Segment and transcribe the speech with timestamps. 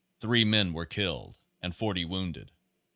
[0.19, 2.49] Three men were killed and forty wounded.